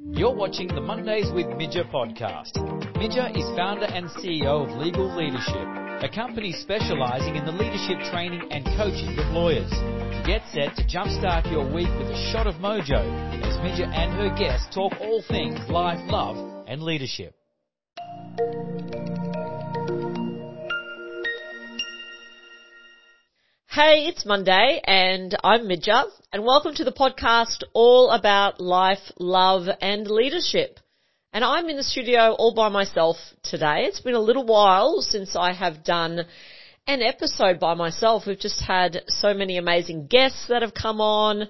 You're 0.00 0.34
watching 0.34 0.66
the 0.68 0.80
Mondays 0.80 1.30
with 1.32 1.46
Midja 1.46 1.88
podcast. 1.90 2.54
Midja 2.96 3.30
is 3.30 3.44
founder 3.56 3.86
and 3.86 4.06
CEO 4.10 4.68
of 4.68 4.76
Legal 4.76 5.06
Leadership, 5.16 6.02
a 6.02 6.08
company 6.12 6.52
specializing 6.52 7.36
in 7.36 7.44
the 7.44 7.52
leadership 7.52 7.98
training 8.10 8.42
and 8.50 8.64
coaching 8.76 9.16
of 9.18 9.32
lawyers. 9.32 9.70
Get 10.26 10.42
set 10.52 10.74
to 10.76 10.84
jumpstart 10.84 11.50
your 11.50 11.64
week 11.72 11.88
with 11.98 12.08
a 12.08 12.32
shot 12.32 12.48
of 12.48 12.54
mojo 12.56 13.06
as 13.42 13.56
Midja 13.58 13.86
and 13.86 14.12
her 14.14 14.34
guests 14.36 14.74
talk 14.74 14.92
all 15.00 15.22
things 15.28 15.58
life, 15.70 16.00
love, 16.10 16.66
and 16.66 16.82
leadership. 16.82 17.34
Hey, 23.70 24.06
it's 24.06 24.24
Monday 24.24 24.80
and 24.84 25.36
I'm 25.42 25.62
Midja 25.62 26.04
and 26.34 26.44
welcome 26.44 26.74
to 26.74 26.82
the 26.82 26.90
podcast 26.90 27.62
all 27.74 28.10
about 28.10 28.60
life, 28.60 28.98
love 29.20 29.68
and 29.80 30.08
leadership. 30.08 30.80
And 31.32 31.44
I'm 31.44 31.68
in 31.68 31.76
the 31.76 31.84
studio 31.84 32.32
all 32.32 32.52
by 32.52 32.70
myself 32.70 33.18
today. 33.44 33.84
It's 33.84 34.00
been 34.00 34.16
a 34.16 34.18
little 34.18 34.44
while 34.44 35.00
since 35.00 35.36
I 35.36 35.52
have 35.52 35.84
done 35.84 36.22
an 36.88 37.02
episode 37.02 37.60
by 37.60 37.74
myself. 37.74 38.24
We've 38.26 38.36
just 38.36 38.60
had 38.60 39.02
so 39.06 39.32
many 39.32 39.58
amazing 39.58 40.08
guests 40.08 40.46
that 40.48 40.62
have 40.62 40.74
come 40.74 41.00
on 41.00 41.44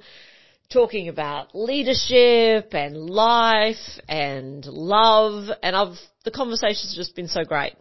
talking 0.71 1.09
about 1.09 1.55
leadership 1.55 2.75
and 2.75 3.09
life 3.09 3.99
and 4.07 4.67
love 4.67 5.49
and 5.63 5.75
I've, 5.75 5.97
the 6.27 6.31
conversation's 6.31 6.95
just 6.95 7.17
been 7.17 7.29
so 7.29 7.43
great. 7.43 7.73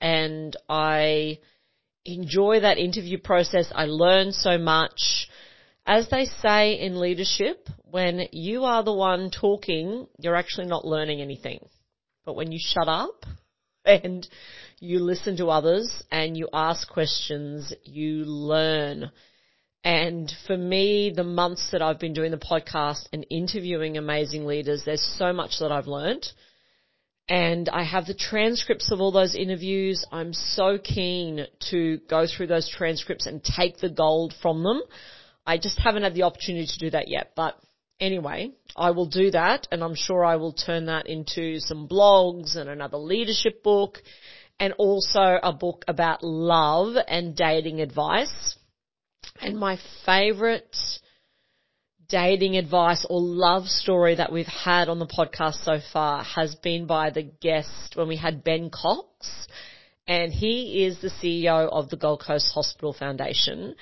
And 0.00 0.56
I 0.70 1.38
enjoy 2.06 2.60
that 2.60 2.78
interview 2.78 3.18
process. 3.18 3.70
I 3.74 3.84
learn 3.84 4.32
so 4.32 4.56
much. 4.56 5.28
As 5.86 6.08
they 6.08 6.24
say 6.24 6.80
in 6.80 6.98
leadership, 6.98 7.68
when 7.84 8.28
you 8.32 8.64
are 8.64 8.82
the 8.82 8.92
one 8.92 9.30
talking, 9.30 10.08
you're 10.18 10.34
actually 10.34 10.66
not 10.66 10.84
learning 10.84 11.20
anything. 11.20 11.60
But 12.24 12.34
when 12.34 12.50
you 12.50 12.58
shut 12.60 12.88
up 12.88 13.24
and 13.84 14.26
you 14.80 14.98
listen 14.98 15.36
to 15.36 15.48
others 15.48 16.02
and 16.10 16.36
you 16.36 16.48
ask 16.52 16.88
questions, 16.88 17.72
you 17.84 18.24
learn. 18.24 19.12
And 19.84 20.32
for 20.48 20.56
me, 20.56 21.12
the 21.14 21.22
months 21.22 21.68
that 21.70 21.82
I've 21.82 22.00
been 22.00 22.14
doing 22.14 22.32
the 22.32 22.36
podcast 22.36 23.06
and 23.12 23.24
interviewing 23.30 23.96
amazing 23.96 24.44
leaders, 24.44 24.82
there's 24.84 25.16
so 25.16 25.32
much 25.32 25.60
that 25.60 25.70
I've 25.70 25.86
learned 25.86 26.26
and 27.28 27.68
I 27.68 27.82
have 27.82 28.06
the 28.06 28.14
transcripts 28.14 28.92
of 28.92 29.00
all 29.00 29.10
those 29.10 29.34
interviews. 29.34 30.04
I'm 30.12 30.32
so 30.32 30.78
keen 30.78 31.46
to 31.70 31.98
go 32.08 32.26
through 32.26 32.46
those 32.46 32.68
transcripts 32.68 33.26
and 33.26 33.42
take 33.42 33.78
the 33.78 33.88
gold 33.88 34.32
from 34.40 34.62
them. 34.62 34.80
I 35.46 35.58
just 35.58 35.78
haven't 35.78 36.02
had 36.02 36.14
the 36.14 36.24
opportunity 36.24 36.66
to 36.66 36.78
do 36.78 36.90
that 36.90 37.08
yet, 37.08 37.32
but 37.36 37.56
anyway, 38.00 38.50
I 38.76 38.90
will 38.90 39.06
do 39.06 39.30
that 39.30 39.68
and 39.70 39.82
I'm 39.82 39.94
sure 39.94 40.24
I 40.24 40.36
will 40.36 40.52
turn 40.52 40.86
that 40.86 41.06
into 41.06 41.60
some 41.60 41.88
blogs 41.88 42.56
and 42.56 42.68
another 42.68 42.98
leadership 42.98 43.62
book 43.62 43.98
and 44.58 44.72
also 44.78 45.38
a 45.42 45.52
book 45.52 45.84
about 45.86 46.22
love 46.22 46.96
and 47.08 47.36
dating 47.36 47.80
advice. 47.80 48.56
And 49.40 49.58
my 49.58 49.78
favorite 50.04 50.76
dating 52.08 52.56
advice 52.56 53.04
or 53.08 53.20
love 53.20 53.66
story 53.66 54.14
that 54.14 54.32
we've 54.32 54.46
had 54.46 54.88
on 54.88 54.98
the 54.98 55.06
podcast 55.06 55.64
so 55.64 55.78
far 55.92 56.22
has 56.22 56.54
been 56.56 56.86
by 56.86 57.10
the 57.10 57.22
guest 57.22 57.94
when 57.94 58.08
we 58.08 58.16
had 58.16 58.44
Ben 58.44 58.70
Cox 58.70 59.46
and 60.08 60.32
he 60.32 60.84
is 60.84 61.00
the 61.00 61.10
CEO 61.10 61.68
of 61.68 61.90
the 61.90 61.96
Gold 61.96 62.22
Coast 62.24 62.52
Hospital 62.54 62.92
Foundation. 62.92 63.74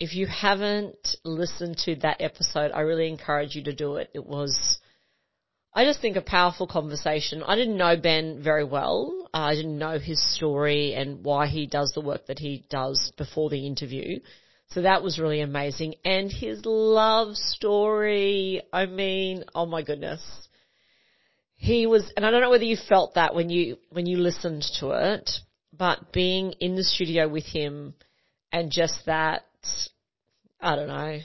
If 0.00 0.14
you 0.14 0.26
haven't 0.26 1.16
listened 1.24 1.78
to 1.84 1.94
that 1.96 2.20
episode, 2.20 2.72
I 2.72 2.80
really 2.80 3.08
encourage 3.08 3.54
you 3.54 3.62
to 3.64 3.72
do 3.72 3.96
it. 3.96 4.10
It 4.12 4.26
was, 4.26 4.78
I 5.72 5.84
just 5.84 6.00
think 6.00 6.16
a 6.16 6.20
powerful 6.20 6.66
conversation. 6.66 7.42
I 7.44 7.54
didn't 7.54 7.76
know 7.76 7.96
Ben 7.96 8.42
very 8.42 8.64
well. 8.64 9.28
I 9.32 9.54
didn't 9.54 9.78
know 9.78 9.98
his 9.98 10.20
story 10.34 10.94
and 10.94 11.24
why 11.24 11.46
he 11.46 11.66
does 11.66 11.92
the 11.94 12.00
work 12.00 12.26
that 12.26 12.40
he 12.40 12.64
does 12.68 13.12
before 13.16 13.50
the 13.50 13.66
interview. 13.66 14.18
So 14.70 14.82
that 14.82 15.04
was 15.04 15.20
really 15.20 15.40
amazing. 15.40 15.94
And 16.04 16.30
his 16.30 16.62
love 16.64 17.36
story, 17.36 18.62
I 18.72 18.86
mean, 18.86 19.44
oh 19.54 19.66
my 19.66 19.82
goodness. 19.82 20.22
He 21.54 21.86
was, 21.86 22.12
and 22.16 22.26
I 22.26 22.32
don't 22.32 22.40
know 22.40 22.50
whether 22.50 22.64
you 22.64 22.76
felt 22.76 23.14
that 23.14 23.34
when 23.34 23.48
you, 23.48 23.76
when 23.90 24.06
you 24.06 24.18
listened 24.18 24.64
to 24.80 24.90
it, 24.90 25.30
but 25.72 26.12
being 26.12 26.52
in 26.60 26.74
the 26.74 26.82
studio 26.82 27.28
with 27.28 27.44
him 27.44 27.94
and 28.52 28.72
just 28.72 29.06
that, 29.06 29.44
I 30.60 30.76
don't 30.76 30.88
know, 30.88 31.18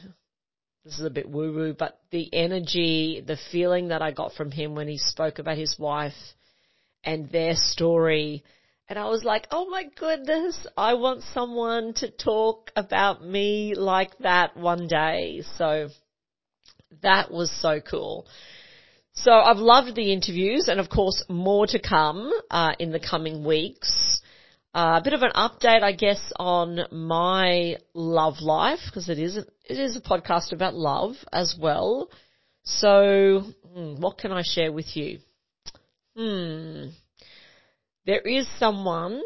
this 0.86 1.00
is 1.00 1.06
a 1.06 1.10
bit 1.10 1.30
woo 1.30 1.54
woo, 1.54 1.76
but 1.78 2.00
the 2.12 2.34
energy, 2.34 3.24
the 3.26 3.38
feeling 3.52 3.90
that 3.90 4.02
I 4.02 4.12
got 4.12 4.34
from 4.34 4.52
him 4.52 4.76
when 4.76 4.88
he 4.88 4.98
spoke 4.98 5.40
about 5.40 5.58
his 5.58 5.78
wife 5.78 6.14
and 7.04 7.30
their 7.32 7.54
story, 7.56 8.44
and 8.88 8.98
I 8.98 9.08
was 9.08 9.24
like, 9.24 9.48
oh 9.52 9.70
my 9.70 9.84
goodness, 10.00 10.66
I 10.76 10.96
want 10.96 11.22
someone 11.34 11.94
to 11.96 12.10
talk 12.10 12.72
about 12.76 13.24
me 13.24 13.76
like 13.76 14.18
that 14.20 14.58
one 14.58 14.88
day. 14.88 15.44
So 15.58 15.90
that 17.04 17.30
was 17.32 17.52
so 17.62 17.82
cool. 17.82 18.26
So 19.14 19.32
I've 19.32 19.58
loved 19.58 19.96
the 19.96 20.12
interviews 20.12 20.70
and 20.70 20.80
of 20.80 20.90
course 20.90 21.24
more 21.30 21.68
to 21.68 21.80
come 21.80 22.32
uh, 22.50 22.74
in 22.80 22.92
the 22.92 23.00
coming 23.00 23.44
weeks. 23.46 24.09
Uh, 24.74 25.00
a 25.00 25.03
bit 25.03 25.13
of 25.13 25.22
an 25.22 25.31
update, 25.35 25.81
I 25.81 25.94
guess, 25.94 26.31
on 26.38 26.80
my 26.91 27.78
love 27.94 28.41
life 28.41 28.80
because 28.85 29.09
it 29.09 29.18
is 29.19 29.35
it 29.38 29.47
is 29.80 29.96
a 29.96 30.02
podcast 30.02 30.52
about 30.52 30.75
love 30.75 31.16
as 31.34 31.56
well. 31.59 32.09
So, 32.63 33.44
hmm, 33.74 33.96
what 34.00 34.18
can 34.18 34.31
I 34.31 34.44
share 34.44 34.72
with 34.72 34.96
you? 34.96 35.19
Hmm 36.16 36.90
there 38.09 38.22
is 38.22 38.47
someone 38.58 39.22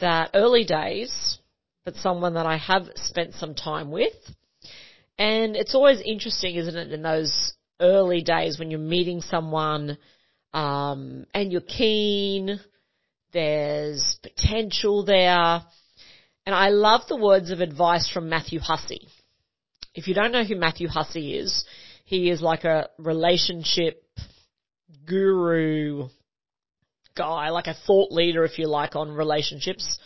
that 0.00 0.32
early 0.34 0.64
days, 0.64 1.38
but 1.86 1.94
someone 1.96 2.34
that 2.34 2.44
I 2.44 2.58
have 2.58 2.82
spent 2.96 3.32
some 3.32 3.54
time 3.54 3.90
with. 3.90 4.12
And 5.18 5.56
it's 5.56 5.74
always 5.74 6.02
interesting, 6.04 6.56
isn't 6.56 6.76
it, 6.76 6.92
in 6.92 7.00
those 7.00 7.54
early 7.80 8.20
days 8.20 8.58
when 8.58 8.70
you're 8.70 8.80
meeting 8.80 9.22
someone, 9.22 9.96
um, 10.52 11.24
and 11.32 11.50
you're 11.50 11.62
keen, 11.62 12.60
there's 13.32 14.18
potential 14.22 15.04
there. 15.04 15.62
And 16.44 16.54
I 16.54 16.70
love 16.70 17.02
the 17.08 17.16
words 17.16 17.50
of 17.50 17.60
advice 17.60 18.08
from 18.08 18.28
Matthew 18.28 18.60
Hussey. 18.60 19.08
If 19.94 20.08
you 20.08 20.14
don't 20.14 20.32
know 20.32 20.44
who 20.44 20.56
Matthew 20.56 20.88
Hussey 20.88 21.36
is, 21.36 21.64
he 22.04 22.30
is 22.30 22.42
like 22.42 22.64
a 22.64 22.88
relationship 22.98 24.02
guru, 25.06 26.08
guy, 27.14 27.50
like 27.50 27.66
a 27.66 27.76
thought 27.86 28.12
leader, 28.12 28.44
if 28.44 28.58
you 28.58 28.68
like, 28.68 28.96
on 28.96 29.10
relationships. 29.10 29.98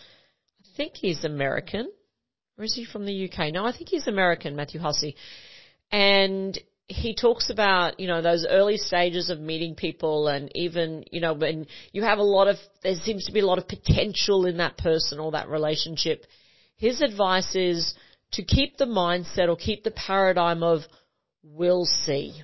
I 0.60 0.76
think 0.76 0.94
he's 0.94 1.24
American. 1.24 1.90
Or 2.58 2.64
is 2.64 2.74
he 2.74 2.84
from 2.84 3.06
the 3.06 3.28
UK? 3.30 3.52
No, 3.52 3.66
I 3.66 3.72
think 3.72 3.88
he's 3.88 4.06
American, 4.06 4.56
Matthew 4.56 4.80
Hussey. 4.80 5.16
And 5.90 6.58
he 6.88 7.16
talks 7.16 7.50
about, 7.50 7.98
you 7.98 8.06
know, 8.06 8.22
those 8.22 8.46
early 8.48 8.76
stages 8.76 9.28
of 9.28 9.40
meeting 9.40 9.74
people 9.74 10.28
and 10.28 10.50
even, 10.54 11.04
you 11.10 11.20
know, 11.20 11.34
when 11.34 11.66
you 11.92 12.02
have 12.02 12.18
a 12.18 12.22
lot 12.22 12.46
of, 12.46 12.56
there 12.82 12.94
seems 12.94 13.26
to 13.26 13.32
be 13.32 13.40
a 13.40 13.46
lot 13.46 13.58
of 13.58 13.66
potential 13.66 14.46
in 14.46 14.58
that 14.58 14.78
person 14.78 15.18
or 15.18 15.32
that 15.32 15.48
relationship. 15.48 16.24
His 16.76 17.00
advice 17.00 17.56
is 17.56 17.94
to 18.32 18.44
keep 18.44 18.76
the 18.76 18.84
mindset 18.84 19.48
or 19.48 19.56
keep 19.56 19.82
the 19.82 19.90
paradigm 19.90 20.62
of, 20.62 20.82
we'll 21.42 21.86
see. 21.86 22.40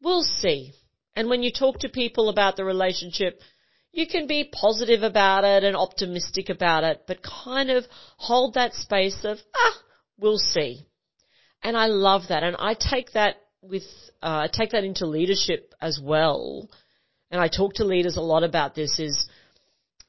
We'll 0.00 0.22
see. 0.22 0.72
And 1.16 1.28
when 1.28 1.42
you 1.42 1.50
talk 1.50 1.80
to 1.80 1.88
people 1.88 2.28
about 2.28 2.56
the 2.56 2.64
relationship, 2.64 3.40
you 3.90 4.06
can 4.06 4.28
be 4.28 4.52
positive 4.52 5.02
about 5.02 5.42
it 5.44 5.64
and 5.64 5.74
optimistic 5.74 6.50
about 6.50 6.84
it, 6.84 7.02
but 7.08 7.18
kind 7.22 7.70
of 7.70 7.84
hold 8.16 8.54
that 8.54 8.74
space 8.74 9.24
of, 9.24 9.38
ah, 9.56 9.78
we'll 10.18 10.38
see. 10.38 10.86
And 11.62 11.76
I 11.76 11.86
love 11.86 12.24
that. 12.28 12.42
And 12.44 12.54
I 12.58 12.74
take 12.74 13.12
that 13.12 13.36
with, 13.68 13.84
uh, 14.22 14.48
take 14.52 14.70
that 14.70 14.84
into 14.84 15.06
leadership 15.06 15.74
as 15.80 16.00
well. 16.02 16.68
And 17.30 17.40
I 17.40 17.48
talk 17.48 17.74
to 17.74 17.84
leaders 17.84 18.16
a 18.16 18.20
lot 18.20 18.44
about 18.44 18.74
this 18.74 18.98
is, 18.98 19.28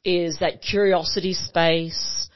is 0.03 0.39
that 0.39 0.61
curiosity 0.61 1.33
space 1.33 2.29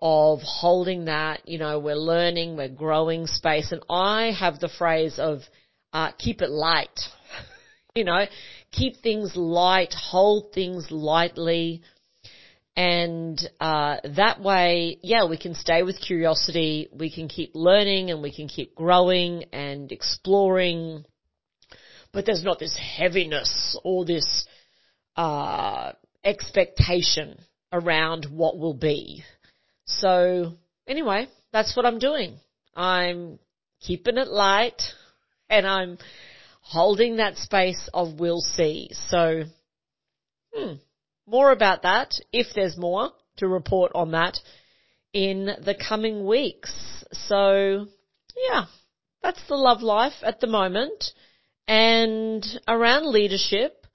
of 0.00 0.40
holding 0.42 1.04
that, 1.06 1.48
you 1.48 1.58
know, 1.58 1.78
we're 1.78 1.94
learning, 1.94 2.56
we're 2.56 2.68
growing 2.68 3.26
space. 3.26 3.72
And 3.72 3.82
I 3.88 4.32
have 4.38 4.58
the 4.58 4.68
phrase 4.68 5.18
of, 5.18 5.40
uh, 5.92 6.10
keep 6.18 6.42
it 6.42 6.50
light. 6.50 6.98
you 7.94 8.04
know, 8.04 8.24
keep 8.72 8.96
things 8.96 9.36
light, 9.36 9.94
hold 9.94 10.52
things 10.52 10.88
lightly. 10.90 11.82
And 12.74 13.38
uh, 13.60 13.96
that 14.16 14.40
way, 14.40 14.98
yeah, 15.02 15.26
we 15.28 15.36
can 15.36 15.54
stay 15.54 15.82
with 15.82 16.00
curiosity. 16.00 16.88
We 16.92 17.12
can 17.12 17.28
keep 17.28 17.50
learning 17.54 18.10
and 18.10 18.22
we 18.22 18.34
can 18.34 18.48
keep 18.48 18.74
growing 18.74 19.44
and 19.52 19.92
exploring. 19.92 21.04
But 22.12 22.24
there's 22.24 22.44
not 22.44 22.58
this 22.58 22.76
heaviness 22.76 23.78
or 23.84 24.06
this 24.06 24.46
uh, 25.16 25.92
expectation 26.24 27.38
around 27.72 28.26
what 28.30 28.58
will 28.58 28.74
be. 28.74 29.24
So 29.84 30.54
anyway, 30.86 31.28
that's 31.52 31.76
what 31.76 31.84
I'm 31.84 31.98
doing. 31.98 32.38
I'm 32.74 33.38
keeping 33.80 34.16
it 34.16 34.28
light 34.28 34.82
and 35.50 35.66
I'm 35.66 35.98
holding 36.62 37.16
that 37.16 37.36
space 37.36 37.88
of 37.92 38.18
we'll 38.18 38.40
see. 38.40 38.90
So, 39.08 39.44
hmm, 40.54 40.74
more 41.32 41.50
about 41.50 41.82
that 41.82 42.12
if 42.30 42.48
there's 42.54 42.76
more 42.76 43.10
to 43.38 43.48
report 43.48 43.90
on 43.94 44.10
that 44.12 44.38
in 45.14 45.46
the 45.64 45.74
coming 45.74 46.26
weeks. 46.26 46.72
So, 47.12 47.86
yeah, 48.36 48.66
that's 49.22 49.40
the 49.48 49.56
love 49.56 49.80
life 49.80 50.22
at 50.22 50.40
the 50.40 50.46
moment. 50.46 51.12
And 51.66 52.44
around 52.68 53.10
leadership, 53.10 53.86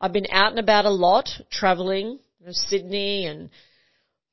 I've 0.00 0.14
been 0.14 0.26
out 0.32 0.52
and 0.52 0.58
about 0.58 0.86
a 0.86 0.90
lot, 0.90 1.28
traveling, 1.50 2.18
Sydney 2.50 3.26
and 3.26 3.50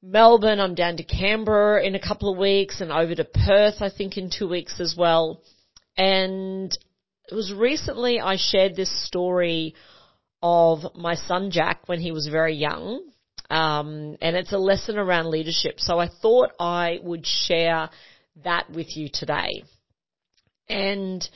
Melbourne. 0.02 0.60
I'm 0.60 0.76
down 0.76 0.98
to 0.98 1.04
Canberra 1.04 1.84
in 1.84 1.96
a 1.96 2.08
couple 2.08 2.32
of 2.32 2.38
weeks 2.38 2.80
and 2.80 2.92
over 2.92 3.14
to 3.14 3.26
Perth, 3.26 3.82
I 3.82 3.90
think, 3.90 4.18
in 4.18 4.30
two 4.30 4.48
weeks 4.48 4.80
as 4.80 4.96
well. 4.98 5.42
And 5.98 6.72
it 7.30 7.36
was 7.36 7.54
recently 7.54 8.20
I 8.20 8.38
shared 8.38 8.76
this 8.76 9.06
story 9.06 9.76
of 10.44 10.94
my 10.96 11.16
son 11.16 11.50
Jack 11.50 11.88
when 11.88 12.02
he 12.02 12.12
was 12.12 12.28
very 12.28 12.54
young. 12.54 13.02
Um, 13.50 14.18
and 14.22 14.36
it's 14.36 14.52
a 14.52 14.58
lesson 14.58 14.98
around 14.98 15.30
leadership. 15.30 15.80
So 15.80 16.00
I 16.00 16.10
thought 16.22 16.52
I 16.60 17.00
would 17.02 17.26
share 17.26 17.90
that 18.44 18.70
with 18.70 18.98
you 18.98 19.08
today. 19.12 19.64
And 20.68 21.28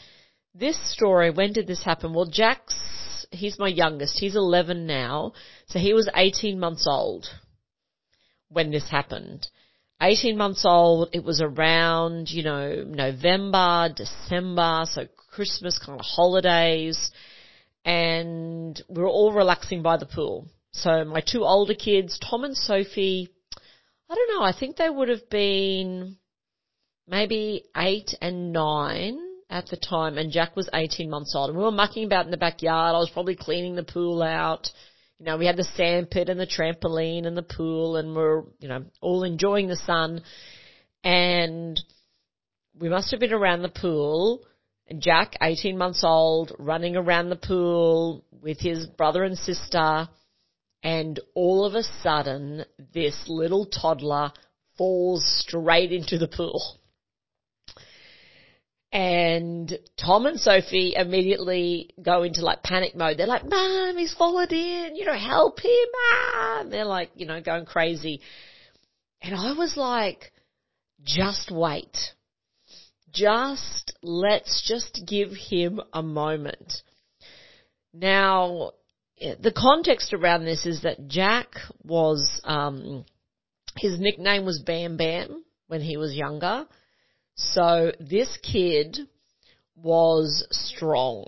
this 0.54 0.78
story, 0.92 1.30
when 1.32 1.54
did 1.54 1.68
this 1.68 1.84
happen? 1.84 2.14
Well, 2.14 2.26
Jack's, 2.26 2.76
he's 3.32 3.58
my 3.58 3.70
youngest. 3.70 4.20
He's 4.20 4.36
11 4.36 4.86
now. 4.86 5.34
So 5.68 5.80
he 5.80 5.94
was 5.94 6.10
18 6.14 6.60
months 6.60 6.86
old 6.90 7.28
when 8.50 8.72
this 8.72 8.90
happened. 8.90 9.48
18 10.02 10.38
months 10.38 10.64
old, 10.66 11.10
it 11.14 11.24
was 11.24 11.42
around, 11.42 12.30
you 12.30 12.44
know, 12.44 12.84
November, 12.86 13.90
December, 13.96 14.84
so 14.86 15.06
Christmas 15.32 15.80
kind 15.80 16.00
of 16.00 16.06
holidays, 16.06 17.12
and 17.88 18.84
we 18.90 19.02
were 19.02 19.08
all 19.08 19.32
relaxing 19.32 19.82
by 19.82 19.98
the 19.98 20.06
pool. 20.06 20.48
So 20.74 21.06
my 21.06 21.22
two 21.22 21.44
older 21.44 21.74
kids, 21.74 22.20
Tom 22.20 22.44
and 22.44 22.56
Sophie, 22.56 23.30
I 24.10 24.16
don't 24.16 24.38
know, 24.38 24.44
I 24.44 24.52
think 24.58 24.76
they 24.76 24.90
would 24.90 25.10
have 25.10 25.30
been 25.30 26.18
maybe 27.08 27.64
eight 27.76 28.14
and 28.22 28.52
nine 28.52 29.18
at 29.50 29.68
the 29.68 29.78
time, 29.78 30.18
and 30.18 30.32
Jack 30.32 30.56
was 30.58 30.70
18 30.74 31.10
months 31.10 31.34
old. 31.34 31.50
And 31.50 31.58
we 31.58 31.64
were 31.64 31.72
mucking 31.72 32.04
about 32.04 32.26
in 32.26 32.32
the 32.32 32.38
backyard. 32.38 32.94
I 32.94 33.00
was 33.00 33.10
probably 33.10 33.38
cleaning 33.38 33.76
the 33.76 33.84
pool 33.84 34.22
out 34.22 34.70
you 35.20 35.26
know, 35.26 35.38
we 35.38 35.48
had 35.48 35.58
the 35.58 35.64
sand 35.64 36.12
pit 36.12 36.30
and 36.30 36.40
the 36.40 36.46
trampoline 36.46 37.26
and 37.26 37.36
the 37.36 37.42
pool 37.42 37.98
and 37.98 38.16
we're, 38.16 38.44
you 38.60 38.68
know, 38.68 38.86
all 39.02 39.24
enjoying 39.24 39.68
the 39.68 39.76
sun. 39.76 40.22
And 41.04 41.80
we 42.80 42.90
must 42.90 43.10
have 43.12 43.20
been 43.20 43.34
around 43.34 43.64
the 43.64 43.70
pool 43.70 44.46
Jack, 45.00 45.36
18 45.42 45.78
months 45.78 46.04
old, 46.04 46.54
running 46.58 46.96
around 46.96 47.30
the 47.30 47.36
pool 47.36 48.24
with 48.42 48.60
his 48.60 48.86
brother 48.86 49.24
and 49.24 49.38
sister. 49.38 50.08
And 50.84 51.20
all 51.36 51.66
of 51.66 51.74
a 51.74 51.84
sudden, 52.02 52.64
this 52.94 53.26
little 53.28 53.66
toddler 53.66 54.32
falls 54.78 55.26
straight 55.26 55.92
into 55.92 56.18
the 56.18 56.28
pool. 56.28 56.80
And 58.92 59.78
Tom 60.04 60.26
and 60.26 60.40
Sophie 60.40 60.94
immediately 60.96 61.90
go 62.02 62.24
into 62.24 62.42
like 62.42 62.64
panic 62.64 62.96
mode. 62.96 63.18
They're 63.18 63.28
like, 63.28 63.44
Mom, 63.46 63.98
he's 63.98 64.14
fallen 64.14 64.50
in, 64.50 64.96
you 64.96 65.06
know, 65.06 65.18
help 65.18 65.60
him, 65.60 65.88
Mom. 66.34 66.70
They're 66.70 66.86
like, 66.86 67.12
you 67.16 67.26
know, 67.26 67.42
going 67.42 67.66
crazy. 67.66 68.22
And 69.22 69.36
I 69.36 69.54
was 69.54 69.76
like, 69.76 70.32
just 71.04 71.52
wait. 71.52 71.98
Just, 73.18 73.94
let's 74.04 74.64
just 74.68 75.02
give 75.08 75.32
him 75.32 75.82
a 75.92 76.04
moment. 76.04 76.82
Now, 77.92 78.74
the 79.20 79.54
context 79.56 80.14
around 80.14 80.46
this 80.46 80.68
is 80.68 80.84
that 80.84 81.08
Jack 81.08 81.48
was, 81.84 82.40
um, 82.44 83.06
his 83.76 84.00
nickname 84.00 84.46
was 84.46 84.62
Bam 84.64 84.98
Bam 84.98 85.44
when 85.66 85.82
he 85.82 85.98
was 85.98 86.14
younger. 86.14 86.68
So 87.36 87.92
this 88.00 88.38
kid 88.44 89.00
was 89.76 90.46
strong. 90.52 91.26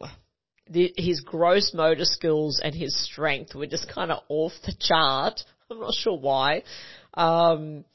The, 0.70 0.94
his 0.96 1.22
gross 1.22 1.74
motor 1.74 2.06
skills 2.06 2.62
and 2.64 2.76
his 2.76 2.96
strength 3.04 3.56
were 3.56 3.66
just 3.66 3.92
kind 3.92 4.12
of 4.12 4.24
off 4.30 4.52
the 4.64 4.76
chart. 4.80 5.42
I'm 5.72 5.80
not 5.80 5.96
sure 5.96 6.18
why. 6.18 6.64
Um, 7.16 7.86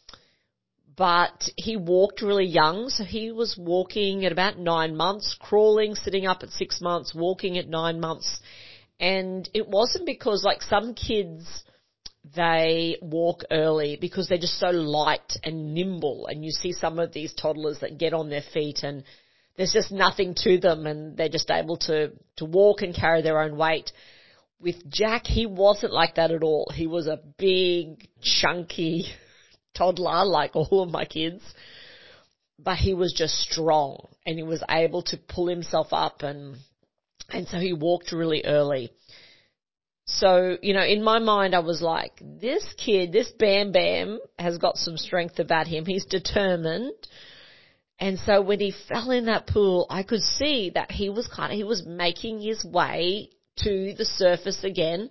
but 0.96 1.48
he 1.56 1.76
walked 1.76 2.22
really 2.22 2.46
young, 2.46 2.88
so 2.88 3.04
he 3.04 3.32
was 3.32 3.56
walking 3.58 4.24
at 4.24 4.32
about 4.32 4.58
nine 4.58 4.96
months, 4.96 5.36
crawling, 5.40 5.94
sitting 5.94 6.26
up 6.26 6.42
at 6.42 6.50
six 6.50 6.80
months, 6.80 7.14
walking 7.14 7.58
at 7.58 7.68
nine 7.68 8.00
months. 8.00 8.40
And 9.00 9.48
it 9.54 9.66
wasn't 9.68 10.06
because 10.06 10.44
like 10.44 10.62
some 10.62 10.94
kids, 10.94 11.64
they 12.36 12.96
walk 13.02 13.40
early 13.50 13.98
because 14.00 14.28
they're 14.28 14.38
just 14.38 14.58
so 14.60 14.70
light 14.70 15.36
and 15.42 15.74
nimble. 15.74 16.26
And 16.26 16.44
you 16.44 16.50
see 16.50 16.72
some 16.72 16.98
of 16.98 17.12
these 17.12 17.34
toddlers 17.34 17.80
that 17.80 17.98
get 17.98 18.14
on 18.14 18.30
their 18.30 18.44
feet 18.52 18.82
and 18.82 19.04
there's 19.56 19.72
just 19.72 19.90
nothing 19.90 20.34
to 20.38 20.58
them 20.58 20.86
and 20.86 21.16
they're 21.16 21.28
just 21.28 21.50
able 21.50 21.76
to, 21.78 22.12
to 22.36 22.44
walk 22.44 22.82
and 22.82 22.94
carry 22.94 23.22
their 23.22 23.40
own 23.40 23.56
weight. 23.56 23.90
With 24.60 24.88
Jack, 24.88 25.26
he 25.26 25.46
wasn't 25.46 25.92
like 25.92 26.14
that 26.14 26.30
at 26.30 26.42
all. 26.42 26.70
He 26.72 26.86
was 26.86 27.06
a 27.06 27.20
big, 27.38 28.08
chunky 28.22 29.06
toddler 29.74 30.24
like 30.24 30.54
all 30.54 30.82
of 30.82 30.90
my 30.90 31.04
kids. 31.04 31.42
But 32.58 32.76
he 32.76 32.94
was 32.94 33.12
just 33.12 33.34
strong 33.34 34.08
and 34.24 34.36
he 34.36 34.44
was 34.44 34.62
able 34.70 35.02
to 35.02 35.16
pull 35.16 35.48
himself 35.48 35.88
up 35.90 36.22
and, 36.22 36.56
and 37.28 37.48
so 37.48 37.58
he 37.58 37.72
walked 37.72 38.12
really 38.12 38.44
early. 38.44 38.92
So, 40.06 40.58
you 40.60 40.74
know, 40.74 40.84
in 40.84 41.02
my 41.02 41.18
mind, 41.18 41.54
I 41.54 41.60
was 41.60 41.80
like, 41.80 42.12
this 42.20 42.64
kid, 42.76 43.10
this 43.10 43.32
Bam 43.32 43.72
Bam 43.72 44.20
has 44.38 44.58
got 44.58 44.76
some 44.76 44.96
strength 44.96 45.38
about 45.38 45.66
him. 45.66 45.86
He's 45.86 46.04
determined. 46.04 46.92
And 47.98 48.18
so 48.18 48.42
when 48.42 48.60
he 48.60 48.74
fell 48.88 49.10
in 49.10 49.26
that 49.26 49.46
pool, 49.46 49.86
I 49.88 50.02
could 50.02 50.20
see 50.20 50.70
that 50.74 50.90
he 50.90 51.08
was 51.08 51.26
kind 51.26 51.52
of, 51.52 51.56
he 51.56 51.64
was 51.64 51.86
making 51.86 52.40
his 52.40 52.64
way 52.64 53.30
to 53.58 53.94
the 53.94 54.04
surface 54.04 54.62
again. 54.62 55.10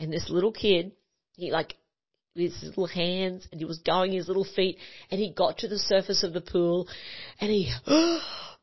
And 0.00 0.12
this 0.12 0.28
little 0.28 0.52
kid, 0.52 0.92
he 1.36 1.52
like, 1.52 1.76
with 2.34 2.52
his 2.52 2.64
little 2.64 2.86
hands 2.86 3.46
and 3.52 3.60
he 3.60 3.64
was 3.64 3.78
going 3.78 4.12
his 4.12 4.26
little 4.26 4.46
feet 4.56 4.76
and 5.10 5.20
he 5.20 5.32
got 5.32 5.58
to 5.58 5.68
the 5.68 5.78
surface 5.78 6.24
of 6.24 6.32
the 6.32 6.40
pool 6.40 6.88
and 7.40 7.48
he, 7.50 7.72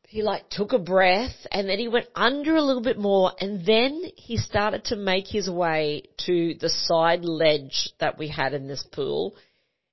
he 0.08 0.22
like 0.22 0.48
took 0.50 0.72
a 0.74 0.78
breath 0.78 1.46
and 1.50 1.68
then 1.68 1.78
he 1.78 1.88
went 1.88 2.06
under 2.14 2.54
a 2.54 2.62
little 2.62 2.82
bit 2.82 2.98
more 2.98 3.32
and 3.40 3.64
then 3.64 4.02
he 4.14 4.36
started 4.36 4.84
to 4.84 4.96
make 4.96 5.26
his 5.26 5.48
way 5.48 6.02
to 6.18 6.54
the 6.60 6.68
side 6.68 7.24
ledge 7.24 7.90
that 7.98 8.18
we 8.18 8.28
had 8.28 8.52
in 8.52 8.68
this 8.68 8.84
pool 8.92 9.34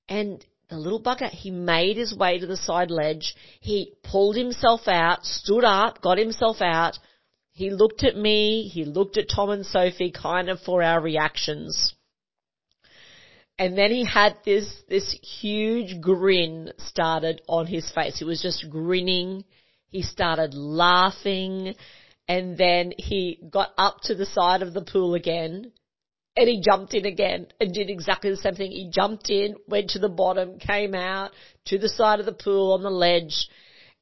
and 0.10 0.44
the 0.70 0.78
little 0.78 1.02
bugger, 1.02 1.30
he 1.30 1.50
made 1.50 1.98
his 1.98 2.16
way 2.16 2.38
to 2.38 2.46
the 2.46 2.56
side 2.56 2.92
ledge. 2.92 3.36
He 3.60 3.94
pulled 4.04 4.36
himself 4.36 4.82
out, 4.88 5.26
stood 5.26 5.64
up, 5.64 6.00
got 6.00 6.20
himself 6.20 6.58
out. 6.62 7.00
He 7.54 7.72
looked 7.72 8.04
at 8.04 8.16
me, 8.16 8.68
he 8.68 8.86
looked 8.86 9.18
at 9.18 9.30
Tom 9.34 9.50
and 9.50 9.66
Sophie 9.66 10.12
kind 10.12 10.48
of 10.48 10.60
for 10.60 10.84
our 10.84 11.02
reactions. 11.02 11.96
And 13.60 13.78
then 13.78 13.92
he 13.92 14.06
had 14.06 14.38
this, 14.44 14.74
this 14.88 15.12
huge 15.22 16.02
grin 16.02 16.72
started 16.78 17.42
on 17.48 17.68
his 17.68 17.92
face. 17.92 18.18
He 18.18 18.26
was 18.26 18.42
just 18.42 18.70
grinning 18.70 19.44
he 19.90 20.04
started 20.04 20.54
laughing 20.54 21.76
and 22.28 22.58
then 22.58 22.94
he 22.98 23.40
got 23.50 23.72
up 23.78 23.98
to 24.04 24.16
the 24.16 24.26
side 24.26 24.62
of 24.62 24.74
the 24.74 24.84
pool 24.84 25.16
again 25.16 25.72
and 26.38 26.48
he 26.48 26.62
jumped 26.62 26.94
in 26.94 27.06
again 27.06 27.48
and 27.60 27.74
did 27.74 27.90
exactly 27.90 28.30
the 28.30 28.38
same 28.38 28.56
thing. 28.56 28.72
He 28.72 28.92
jumped 28.94 29.30
in, 29.30 29.56
went 29.68 29.90
to 29.92 30.00
the 30.00 30.10
bottom, 30.10 30.60
came 30.60 30.94
out 30.94 31.32
to 31.66 31.80
the 31.80 31.90
side 31.90 32.20
of 32.20 32.28
the 32.28 32.34
pool 32.34 32.74
on 32.74 32.84
the 32.84 32.92
ledge 32.92 33.50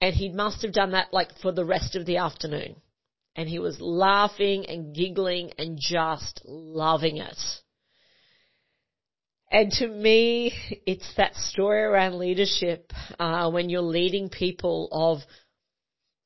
and 0.02 0.14
he 0.14 0.30
must 0.30 0.62
have 0.62 0.74
done 0.74 0.92
that 0.92 1.14
like 1.14 1.30
for 1.42 1.52
the 1.52 1.66
rest 1.66 1.96
of 1.96 2.06
the 2.06 2.18
afternoon. 2.18 2.76
And 3.36 3.48
he 3.48 3.60
was 3.60 3.80
laughing 3.80 4.66
and 4.66 4.94
giggling 4.94 5.52
and 5.58 5.78
just 5.80 6.42
loving 6.44 7.18
it. 7.18 7.38
And 9.50 9.72
to 9.74 9.88
me, 9.88 10.54
it's 10.86 11.10
that 11.16 11.36
story 11.36 11.82
around 11.82 12.20
leadership, 12.20 12.92
uh, 13.18 13.50
when 13.50 13.70
you're 13.70 13.82
leading 13.82 14.30
people 14.30 14.90
of 14.92 15.20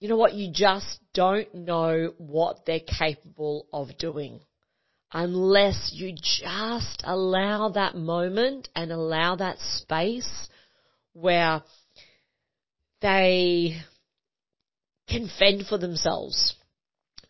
you 0.01 0.10
know 0.10 0.18
what? 0.18 0.34
You 0.34 0.51
just 0.51 1.00
don't 1.13 1.54
know 1.54 2.13
what 2.18 2.66
they're 2.66 2.80
capable 2.80 3.68
of 3.72 3.96
doing 4.00 4.40
unless 5.13 5.92
you 5.94 6.16
just 6.16 7.04
allow 7.04 7.70
that 7.70 7.96
moment 7.96 8.68
and 8.75 8.92
allow 8.92 9.36
that 9.36 9.60
space 9.60 10.50
where 11.13 11.62
they 13.01 13.78
can 15.08 15.30
fend 15.38 15.68
for 15.68 15.78
themselves. 15.78 16.56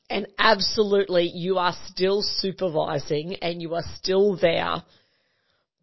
And 0.09 0.27
absolutely, 0.37 1.31
you 1.33 1.57
are 1.57 1.75
still 1.87 2.21
supervising 2.21 3.35
and 3.41 3.61
you 3.61 3.75
are 3.75 3.83
still 3.95 4.37
there, 4.37 4.83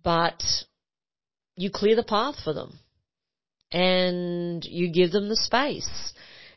but 0.08 0.42
you 1.54 1.68
clear 1.70 1.94
the 1.94 2.02
path 2.02 2.36
for 2.42 2.54
them 2.54 2.78
and 3.70 4.64
you 4.64 4.90
give 4.90 5.10
them 5.10 5.28
the 5.28 5.36
space 5.36 6.14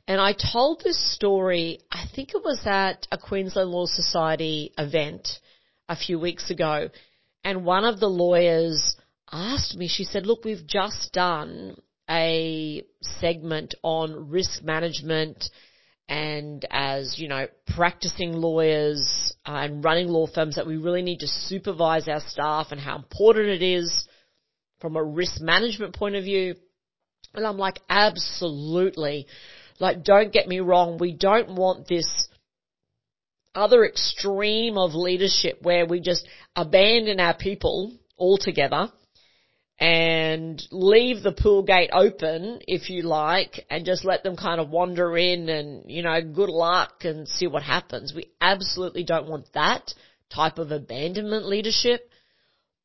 And 0.08 0.22
I 0.22 0.34
told 0.54 0.82
this 0.82 1.14
story, 1.16 1.80
I 1.92 2.06
think 2.16 2.30
it 2.34 2.44
was 2.46 2.62
at 2.66 3.08
a 3.12 3.18
Queensland 3.18 3.70
Law 3.70 3.88
Society 3.88 4.72
event 4.78 5.28
a 5.90 5.98
few 5.98 6.18
weeks 6.18 6.50
ago. 6.50 6.90
And 7.44 7.66
one 7.66 7.84
of 7.84 8.00
the 8.00 8.10
lawyers 8.10 8.96
asked 9.32 9.76
me, 9.76 9.90
she 9.90 10.06
said, 10.06 10.26
look, 10.26 10.46
we've 10.46 10.66
just 10.66 11.12
done 11.12 11.76
a 12.10 12.84
segment 13.02 13.76
on 13.84 14.30
risk 14.30 14.64
management 14.64 15.50
and 16.08 16.66
as, 16.72 17.20
you 17.20 17.28
know, 17.28 17.48
practicing 17.76 18.32
lawyers 18.34 19.31
and 19.46 19.84
running 19.84 20.08
law 20.08 20.28
firms 20.28 20.56
that 20.56 20.68
we 20.68 20.78
really 20.78 21.02
need 21.02 21.20
to 21.20 21.28
supervise 21.28 22.08
our 22.08 22.22
staff 22.28 22.68
and 22.72 22.80
how 22.80 22.96
important 22.96 23.48
it 23.48 23.64
is 23.64 24.08
from 24.80 24.96
a 24.96 25.04
risk 25.04 25.42
management 25.42 25.96
point 25.96 26.16
of 26.16 26.24
view. 26.24 26.56
And 27.34 27.46
I'm 27.46 27.58
like, 27.58 27.80
absolutely. 27.90 29.28
Like, 29.80 30.04
don't 30.04 30.34
get 30.34 30.48
me 30.48 30.60
wrong. 30.60 30.98
We 31.00 31.14
don't 31.14 31.56
want 31.56 31.88
this 31.88 32.28
other 33.56 33.84
extreme 33.84 34.78
of 34.78 34.94
leadership 34.94 35.60
where 35.62 35.86
we 35.86 36.00
just 36.00 36.28
abandon 36.56 37.20
our 37.20 37.36
people 37.36 37.92
altogether 38.18 38.92
and 39.82 40.62
leave 40.70 41.24
the 41.24 41.32
pool 41.32 41.64
gate 41.64 41.90
open, 41.92 42.60
if 42.68 42.92
you 42.92 43.02
like, 43.02 43.66
and 43.68 43.84
just 43.84 44.06
let 44.06 44.22
them 44.22 44.36
kind 44.38 44.62
of 44.62 44.70
wander 44.70 45.18
in 45.18 45.50
and, 45.50 45.90
you 45.90 46.04
know, 46.04 46.22
good 46.22 46.52
luck 46.52 47.04
and 47.04 47.28
see 47.28 47.48
what 47.48 47.64
happens. 47.64 48.14
We 48.16 48.28
absolutely 48.40 49.04
don't 49.04 49.28
want 49.28 49.52
that 49.56 49.92
type 50.32 50.60
of 50.60 50.70
abandonment 50.70 51.48
leadership, 51.48 52.08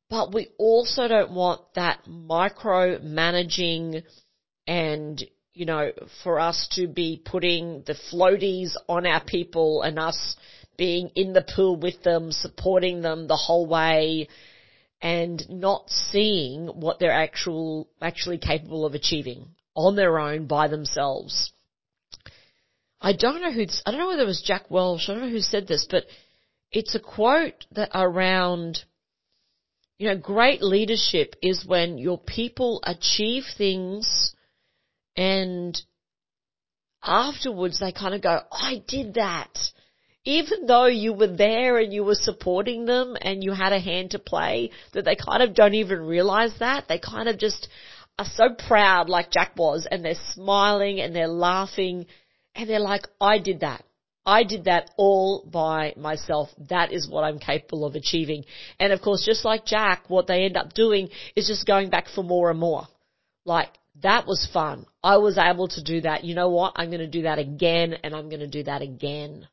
but 0.09 0.33
we 0.33 0.47
also 0.57 1.07
don't 1.07 1.33
want 1.33 1.61
that 1.75 1.99
micromanaging 2.09 4.01
and, 4.65 5.23
you 5.53 5.67
know, 5.67 5.91
for 6.23 6.39
us 6.39 6.67
to 6.71 6.87
be 6.87 7.21
putting 7.23 7.83
the 7.85 7.95
floaties 8.11 8.71
on 8.89 9.05
our 9.05 9.23
people 9.23 9.83
and 9.83 9.99
us 9.99 10.35
being 10.79 11.11
in 11.13 11.33
the 11.33 11.45
pool 11.55 11.75
with 11.75 12.01
them, 12.01 12.31
supporting 12.31 13.03
them 13.03 13.27
the 13.27 13.35
whole 13.35 13.67
way, 13.67 14.27
and 15.01 15.47
not 15.49 15.89
seeing 15.89 16.67
what 16.67 16.99
they're 16.99 17.11
actual, 17.11 17.87
actually 18.01 18.37
capable 18.37 18.85
of 18.85 18.95
achieving 18.95 19.47
on 19.75 19.95
their 19.95 20.19
own 20.19 20.47
by 20.47 20.67
themselves. 20.67 21.51
I 22.99 23.13
don't 23.13 23.41
know 23.41 23.51
who, 23.51 23.65
I 23.85 23.91
don't 23.91 23.99
know 23.99 24.07
whether 24.07 24.23
it 24.23 24.27
was 24.27 24.41
Jack 24.41 24.71
Welch, 24.71 25.03
I 25.07 25.13
don't 25.13 25.21
know 25.21 25.29
who 25.29 25.39
said 25.39 25.67
this, 25.67 25.85
but 25.89 26.05
it's 26.71 26.95
a 26.95 26.99
quote 26.99 27.65
that 27.71 27.91
around, 27.93 28.83
you 29.99 30.09
know, 30.09 30.17
great 30.17 30.63
leadership 30.63 31.35
is 31.41 31.65
when 31.65 31.99
your 31.99 32.17
people 32.17 32.81
achieve 32.83 33.43
things 33.55 34.33
and 35.15 35.79
afterwards 37.03 37.79
they 37.79 37.91
kind 37.91 38.15
of 38.15 38.21
go, 38.21 38.41
I 38.51 38.83
did 38.87 39.13
that 39.13 39.57
even 40.27 40.65
though 40.65 40.87
you 40.87 41.13
were 41.13 41.33
there 41.33 41.77
and 41.77 41.93
you 41.93 42.03
were 42.03 42.13
supporting 42.13 42.83
them 42.83 43.15
and 43.21 43.41
you 43.41 43.53
had 43.53 43.71
a 43.71 43.79
hand 43.79 44.11
to 44.11 44.19
play, 44.19 44.71
that 44.91 45.05
they 45.05 45.15
kind 45.15 45.41
of 45.41 45.55
don't 45.55 45.73
even 45.73 46.01
realize 46.01 46.51
that. 46.59 46.89
They 46.89 46.99
kind 46.99 47.29
of 47.29 47.39
just 47.39 47.69
are 48.19 48.25
so 48.25 48.49
proud 48.67 49.07
like 49.07 49.31
Jack 49.31 49.53
was 49.55 49.87
and 49.89 50.03
they're 50.03 50.15
smiling 50.33 50.99
and 50.99 51.15
they're 51.15 51.29
laughing 51.29 52.07
and 52.55 52.69
they're 52.69 52.81
like, 52.81 53.07
I 53.21 53.39
did 53.39 53.61
that. 53.61 53.85
I 54.25 54.43
did 54.43 54.65
that 54.65 54.91
all 54.97 55.47
by 55.49 55.93
myself. 55.95 56.49
That 56.69 56.91
is 56.91 57.07
what 57.07 57.23
I'm 57.23 57.39
capable 57.39 57.85
of 57.85 57.95
achieving. 57.95 58.43
And 58.81 58.91
of 58.91 59.01
course, 59.01 59.25
just 59.25 59.45
like 59.45 59.63
Jack, 59.65 60.09
what 60.09 60.27
they 60.27 60.43
end 60.43 60.57
up 60.57 60.73
doing 60.73 61.07
is 61.37 61.47
just 61.47 61.65
going 61.65 61.89
back 61.89 62.07
for 62.13 62.23
more 62.23 62.49
and 62.49 62.59
more. 62.59 62.85
Like, 63.45 63.69
that 64.03 64.27
was 64.27 64.45
fun. 64.51 64.87
I 65.01 65.17
was 65.17 65.37
able 65.37 65.69
to 65.69 65.81
do 65.81 66.01
that. 66.01 66.25
You 66.25 66.35
know 66.35 66.49
what? 66.49 66.73
I'm 66.75 66.89
going 66.89 66.99
to 66.99 67.07
do 67.07 67.21
that 67.21 67.39
again 67.39 67.93
and 68.03 68.13
I'm 68.13 68.27
going 68.27 68.41
to 68.41 68.47
do 68.47 68.63
that 68.63 68.81
again. 68.81 69.47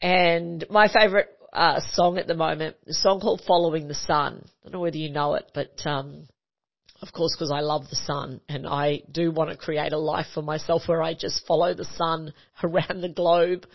And 0.00 0.64
my 0.70 0.88
favorite 0.88 1.28
uh, 1.52 1.80
song 1.92 2.18
at 2.18 2.26
the 2.26 2.34
moment, 2.34 2.76
a 2.86 2.94
song 2.94 3.20
called 3.20 3.42
Following 3.46 3.88
the 3.88 3.94
Sun. 3.94 4.44
I 4.44 4.64
don't 4.64 4.72
know 4.72 4.80
whether 4.80 4.96
you 4.96 5.10
know 5.10 5.34
it, 5.34 5.50
but 5.54 5.86
um, 5.86 6.28
of 7.02 7.12
course, 7.12 7.34
because 7.34 7.50
I 7.50 7.60
love 7.60 7.88
the 7.88 7.96
sun 7.96 8.40
and 8.48 8.66
I 8.66 9.02
do 9.10 9.30
want 9.30 9.50
to 9.50 9.56
create 9.56 9.92
a 9.92 9.98
life 9.98 10.26
for 10.34 10.42
myself 10.42 10.82
where 10.86 11.02
I 11.02 11.14
just 11.14 11.46
follow 11.46 11.74
the 11.74 11.88
sun 11.96 12.34
around 12.62 13.00
the 13.00 13.08
globe, 13.08 13.66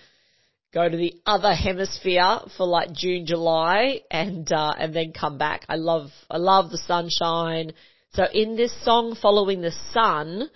go 0.73 0.87
to 0.87 0.97
the 0.97 1.13
other 1.25 1.53
hemisphere 1.53 2.39
for 2.55 2.67
like 2.67 2.93
June, 2.93 3.25
July, 3.25 4.01
and 4.11 4.51
uh, 4.51 4.73
and 4.77 4.95
then 4.95 5.11
come 5.11 5.37
back. 5.37 5.65
I 5.67 5.75
love 5.75 6.09
I 6.29 6.37
love 6.37 6.69
the 6.69 6.77
sunshine. 6.77 7.73
So 8.13 8.25
in 8.31 8.55
this 8.55 8.73
song, 8.83 9.17
Following 9.21 9.61
the 9.61 9.73
Sun, 9.91 10.49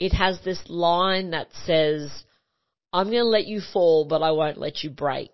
it 0.00 0.12
has 0.12 0.40
this 0.44 0.60
line 0.68 1.30
that 1.30 1.48
says, 1.64 2.10
I'm 2.92 3.06
going 3.06 3.18
to 3.18 3.24
let 3.24 3.46
you 3.46 3.60
fall, 3.72 4.06
but 4.06 4.22
I 4.22 4.30
won't 4.30 4.58
let 4.58 4.82
you 4.82 4.90
break. 4.90 5.32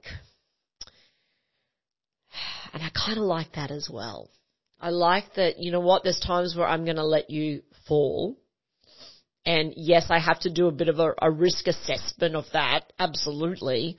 And 2.72 2.82
I 2.82 2.90
kind 2.90 3.18
of 3.18 3.24
like 3.24 3.52
that 3.54 3.70
as 3.70 3.88
well. 3.90 4.28
I 4.80 4.90
like 4.90 5.34
that, 5.36 5.58
you 5.58 5.70
know 5.70 5.80
what, 5.80 6.02
there's 6.02 6.20
times 6.20 6.56
where 6.56 6.66
I'm 6.66 6.84
going 6.84 6.96
to 6.96 7.04
let 7.04 7.30
you 7.30 7.62
fall. 7.86 8.36
And 9.46 9.72
yes, 9.76 10.06
I 10.10 10.18
have 10.18 10.40
to 10.40 10.52
do 10.52 10.66
a 10.66 10.72
bit 10.72 10.88
of 10.88 10.98
a, 10.98 11.14
a 11.22 11.30
risk 11.30 11.66
assessment 11.68 12.34
of 12.34 12.44
that, 12.52 12.92
absolutely. 12.98 13.96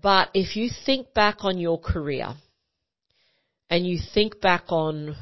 But 0.00 0.28
if 0.34 0.54
you 0.54 0.70
think 0.86 1.14
back 1.14 1.38
on 1.40 1.58
your 1.58 1.80
career 1.80 2.34
and 3.68 3.86
you 3.86 3.98
think 4.14 4.40
back 4.40 4.64
on 4.68 5.16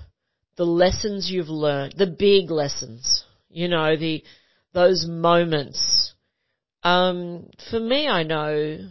the 0.56 0.64
lessons 0.66 1.30
you've 1.30 1.48
learned, 1.48 1.94
the 1.96 2.06
big 2.06 2.50
lessons, 2.50 3.24
you 3.48 3.68
know, 3.68 3.96
the, 3.96 4.22
those 4.74 5.06
moments 5.08 6.14
um, 6.82 7.50
for 7.70 7.80
me, 7.80 8.08
I 8.08 8.22
know 8.22 8.90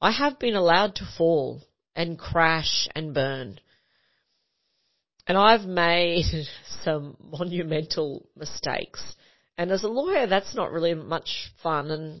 I 0.00 0.10
have 0.10 0.38
been 0.38 0.54
allowed 0.54 0.96
to 0.96 1.08
fall 1.16 1.62
and 1.94 2.18
crash 2.18 2.88
and 2.94 3.14
burn. 3.14 3.60
And 5.26 5.36
I've 5.36 5.64
made 5.64 6.24
some 6.84 7.16
monumental 7.20 8.28
mistakes. 8.36 9.02
And 9.58 9.70
as 9.70 9.84
a 9.84 9.88
lawyer, 9.88 10.26
that's 10.26 10.54
not 10.54 10.70
really 10.70 10.94
much 10.94 11.50
fun. 11.62 11.90
And, 11.90 12.20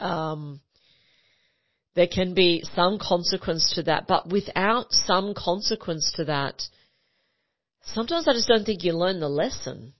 um, 0.00 0.60
there 1.94 2.06
can 2.06 2.34
be 2.34 2.62
some 2.74 2.98
consequence 3.00 3.72
to 3.74 3.82
that, 3.84 4.06
but 4.06 4.30
without 4.30 4.92
some 4.92 5.32
consequence 5.34 6.12
to 6.16 6.26
that, 6.26 6.62
sometimes 7.82 8.28
I 8.28 8.34
just 8.34 8.48
don't 8.48 8.64
think 8.64 8.84
you 8.84 8.92
learn 8.92 9.18
the 9.18 9.30
lesson. 9.30 9.94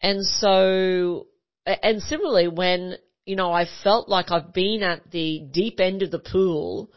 And 0.00 0.24
so 0.24 1.26
and 1.66 2.02
similarly, 2.02 2.48
when, 2.48 2.96
you 3.24 3.36
know, 3.36 3.52
I 3.52 3.66
felt 3.82 4.08
like 4.08 4.30
I've 4.30 4.52
been 4.52 4.82
at 4.82 5.10
the 5.10 5.46
deep 5.50 5.80
end 5.80 6.02
of 6.02 6.10
the 6.10 6.18
pool 6.18 6.90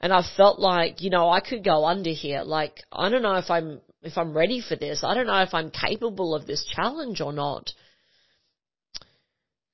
and 0.00 0.12
I 0.12 0.22
felt 0.36 0.58
like, 0.58 1.02
you 1.02 1.10
know, 1.10 1.28
I 1.28 1.40
could 1.40 1.64
go 1.64 1.84
under 1.84 2.10
here. 2.10 2.42
Like, 2.42 2.82
I 2.92 3.08
don't 3.08 3.22
know 3.22 3.36
if 3.36 3.50
I'm, 3.50 3.80
if 4.02 4.16
I'm 4.16 4.36
ready 4.36 4.60
for 4.60 4.76
this. 4.76 5.02
I 5.04 5.14
don't 5.14 5.26
know 5.26 5.42
if 5.42 5.54
I'm 5.54 5.70
capable 5.70 6.34
of 6.34 6.46
this 6.46 6.64
challenge 6.64 7.20
or 7.20 7.32
not. 7.32 7.70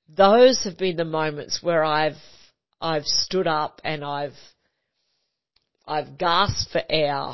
Those 0.08 0.64
have 0.64 0.78
been 0.78 0.96
the 0.96 1.04
moments 1.04 1.62
where 1.62 1.82
I've, 1.82 2.16
I've 2.80 3.04
stood 3.04 3.46
up 3.46 3.80
and 3.84 4.04
I've, 4.04 4.36
I've 5.86 6.16
gasped 6.16 6.72
for 6.72 6.82
air, 6.88 7.32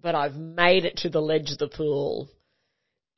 but 0.00 0.14
I've 0.14 0.36
made 0.36 0.84
it 0.84 0.98
to 0.98 1.10
the 1.10 1.20
ledge 1.20 1.50
of 1.50 1.58
the 1.58 1.68
pool 1.68 2.28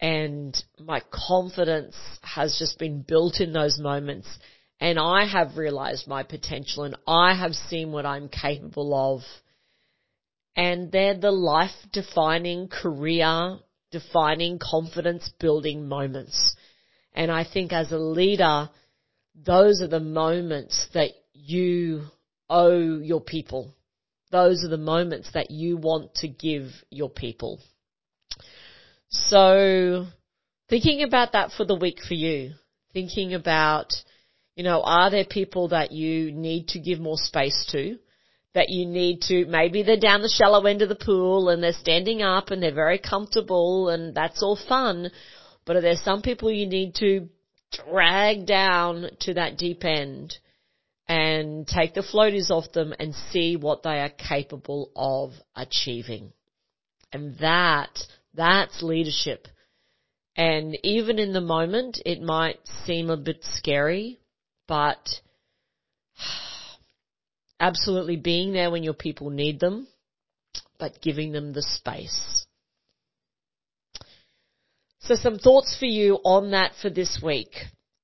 and 0.00 0.56
my 0.78 1.00
confidence 1.10 1.96
has 2.22 2.56
just 2.58 2.78
been 2.78 3.02
built 3.02 3.40
in 3.40 3.52
those 3.52 3.78
moments 3.78 4.28
and 4.80 4.98
I 4.98 5.26
have 5.26 5.56
realized 5.56 6.06
my 6.06 6.22
potential 6.22 6.84
and 6.84 6.96
I 7.06 7.34
have 7.34 7.54
seen 7.54 7.92
what 7.92 8.04
I'm 8.04 8.28
capable 8.28 8.94
of. 8.94 9.22
And 10.54 10.90
they're 10.92 11.18
the 11.18 11.30
life 11.30 11.74
defining, 11.92 12.68
career 12.68 13.58
defining, 13.90 14.58
confidence 14.58 15.30
building 15.38 15.88
moments. 15.88 16.54
And 17.14 17.30
I 17.30 17.44
think 17.50 17.72
as 17.72 17.92
a 17.92 17.98
leader, 17.98 18.68
those 19.34 19.80
are 19.80 19.88
the 19.88 20.00
moments 20.00 20.88
that 20.92 21.10
you 21.32 22.04
owe 22.50 22.98
your 22.98 23.20
people. 23.20 23.74
Those 24.30 24.64
are 24.64 24.68
the 24.68 24.76
moments 24.76 25.30
that 25.32 25.50
you 25.50 25.76
want 25.76 26.14
to 26.16 26.28
give 26.28 26.68
your 26.90 27.08
people. 27.08 27.60
So 29.08 30.06
thinking 30.68 31.02
about 31.02 31.32
that 31.32 31.52
for 31.52 31.64
the 31.64 31.76
week 31.76 31.98
for 32.06 32.14
you, 32.14 32.52
thinking 32.92 33.34
about, 33.34 33.92
you 34.56 34.64
know, 34.64 34.82
are 34.82 35.10
there 35.10 35.24
people 35.24 35.68
that 35.68 35.92
you 35.92 36.32
need 36.32 36.68
to 36.68 36.80
give 36.80 36.98
more 36.98 37.18
space 37.18 37.66
to? 37.72 37.98
That 38.54 38.70
you 38.70 38.86
need 38.86 39.20
to, 39.22 39.44
maybe 39.46 39.82
they're 39.82 40.00
down 40.00 40.22
the 40.22 40.32
shallow 40.34 40.64
end 40.64 40.80
of 40.80 40.88
the 40.88 40.96
pool 40.96 41.50
and 41.50 41.62
they're 41.62 41.72
standing 41.74 42.22
up 42.22 42.50
and 42.50 42.62
they're 42.62 42.74
very 42.74 42.98
comfortable 42.98 43.90
and 43.90 44.14
that's 44.14 44.42
all 44.42 44.56
fun. 44.56 45.10
But 45.66 45.76
are 45.76 45.82
there 45.82 45.96
some 45.96 46.22
people 46.22 46.50
you 46.50 46.66
need 46.66 46.94
to 46.96 47.28
drag 47.70 48.46
down 48.46 49.10
to 49.20 49.34
that 49.34 49.58
deep 49.58 49.84
end 49.84 50.38
and 51.06 51.66
take 51.66 51.92
the 51.92 52.00
floaties 52.00 52.50
off 52.50 52.72
them 52.72 52.94
and 52.98 53.14
see 53.30 53.56
what 53.56 53.82
they 53.82 54.00
are 54.00 54.08
capable 54.08 54.90
of 54.96 55.32
achieving? 55.54 56.32
And 57.12 57.36
that 57.38 57.90
that's 58.36 58.82
leadership. 58.82 59.48
And 60.36 60.76
even 60.82 61.18
in 61.18 61.32
the 61.32 61.40
moment, 61.40 62.00
it 62.04 62.20
might 62.20 62.58
seem 62.84 63.08
a 63.08 63.16
bit 63.16 63.38
scary, 63.42 64.20
but 64.68 65.08
absolutely 67.60 68.16
being 68.16 68.52
there 68.52 68.70
when 68.70 68.82
your 68.82 68.94
people 68.94 69.30
need 69.30 69.60
them, 69.60 69.88
but 70.78 71.00
giving 71.00 71.32
them 71.32 71.52
the 71.52 71.62
space. 71.62 72.46
So 75.00 75.14
some 75.14 75.38
thoughts 75.38 75.76
for 75.78 75.86
you 75.86 76.16
on 76.24 76.50
that 76.50 76.72
for 76.82 76.90
this 76.90 77.20
week. 77.22 77.54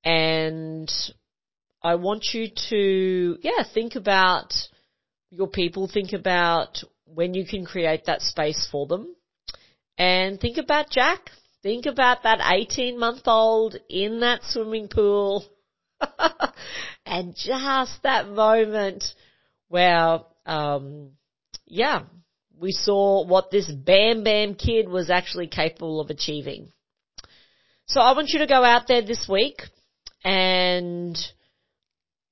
And 0.05 0.91
I 1.83 1.97
want 1.97 2.29
you 2.33 2.49
to, 2.71 3.39
yeah, 3.43 3.65
think 3.75 3.97
about 3.97 4.55
your 5.31 5.49
people, 5.49 5.89
think 5.93 6.13
about 6.13 6.79
when 7.05 7.35
you 7.35 7.45
can 7.45 7.67
create 7.67 8.07
that 8.07 8.23
space 8.23 8.69
for 8.71 8.87
them. 8.87 9.15
And 9.99 10.41
think 10.41 10.59
about 10.59 10.91
Jack. 10.91 11.31
Think 11.63 11.87
about 11.87 12.25
that 12.25 12.41
18 12.45 12.99
month 12.99 13.23
old 13.27 13.77
in 13.89 14.21
that 14.21 14.41
swimming 14.45 14.89
pool. 14.89 15.45
and 17.07 17.37
just 17.37 18.03
that 18.03 18.29
moment 18.29 19.05
where, 19.69 20.21
um, 20.45 21.11
yeah, 21.67 22.03
we 22.59 22.73
saw 22.73 23.25
what 23.25 23.51
this 23.51 23.71
Bam 23.71 24.25
Bam 24.25 24.55
kid 24.55 24.89
was 24.89 25.11
actually 25.11 25.47
capable 25.47 26.01
of 26.01 26.11
achieving. 26.11 26.73
So 27.87 28.01
I 28.01 28.13
want 28.13 28.31
you 28.31 28.39
to 28.41 28.47
go 28.47 28.65
out 28.65 28.89
there 28.89 29.03
this 29.03 29.27
week 29.29 29.63
and 30.25 31.19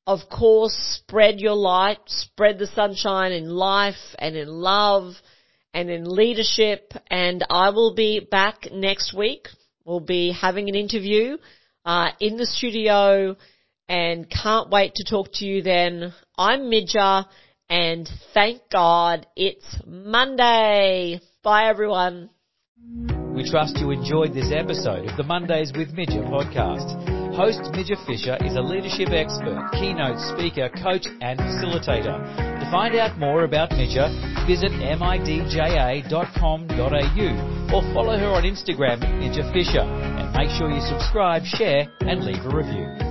of 0.07 0.21
course 0.31 0.75
spread 1.03 1.41
your 1.41 1.55
light, 1.55 1.99
spread 2.07 2.59
the 2.59 2.67
sunshine 2.67 3.33
in 3.33 3.49
life 3.49 4.15
and 4.19 4.37
in 4.37 4.49
love 4.49 5.15
and 5.73 5.91
in 5.91 6.05
leadership 6.05 6.93
and 7.11 7.45
I 7.49 7.71
will 7.71 7.95
be 7.95 8.21
back 8.21 8.69
next 8.73 9.15
week. 9.15 9.49
We'll 9.85 10.01
be 10.01 10.33
having 10.33 10.69
an 10.69 10.75
interview 10.75 11.37
uh, 11.85 12.11
in 12.21 12.37
the 12.37 12.47
studio 12.47 13.37
and 13.89 14.31
can't 14.31 14.71
wait 14.71 14.95
to 14.97 15.05
talk 15.09 15.29
to 15.35 15.45
you 15.45 15.63
then. 15.63 16.13
I'm 16.37 16.63
Midja 16.63 17.27
and 17.69 18.09
thank 18.35 18.63
God 18.71 19.27
it's 19.37 19.77
Monday. 19.87 21.21
Bye 21.43 21.69
everyone. 21.69 22.31
We 23.35 23.49
trust 23.49 23.79
you 23.79 23.91
enjoyed 23.91 24.35
this 24.35 24.53
episode 24.53 25.09
of 25.09 25.17
the 25.17 25.23
Mondays 25.23 25.73
with 25.75 25.95
Midja 25.95 26.29
podcast. 26.29 27.21
Host 27.35 27.61
Midja 27.73 27.97
Fisher 28.05 28.37
is 28.45 28.57
a 28.57 28.61
leadership 28.61 29.09
expert, 29.11 29.71
keynote 29.73 30.19
speaker, 30.35 30.69
coach, 30.83 31.07
and 31.21 31.39
facilitator. 31.39 32.60
To 32.71 32.77
find 32.77 32.95
out 32.95 33.19
more 33.19 33.43
about 33.43 33.71
Midja, 33.71 34.47
visit 34.47 34.71
midja.com.au 34.71 36.15
or 37.75 37.83
follow 37.93 38.17
her 38.17 38.29
on 38.29 38.45
Instagram 38.45 39.03
at 39.03 39.11
Midja 39.19 39.53
Fisher. 39.53 39.81
And 39.81 40.33
make 40.33 40.51
sure 40.51 40.71
you 40.71 40.81
subscribe, 40.81 41.43
share, 41.45 41.91
and 41.99 42.25
leave 42.25 42.47
a 42.47 42.57
review. 42.57 43.10